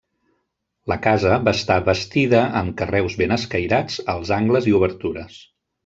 [0.91, 5.39] La casa va estar bastida amb carreus ben escairats als angles i obertures.